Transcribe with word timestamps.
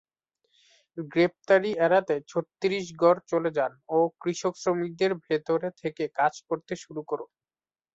গ্রেপ্তারি 1.11 1.71
এড়াতে 1.85 2.15
ছত্তীসগঢ় 2.29 3.19
চলে 3.31 3.49
যান 3.57 3.71
ও 3.89 3.99
কৃষক 4.21 4.53
শ্রমিকদের 4.57 5.11
ভেতরে 5.25 5.69
থেকে 5.81 6.03
কাজ 6.19 6.33
করতে 6.47 6.73
শুরু 6.83 7.01
করেন। 7.09 7.29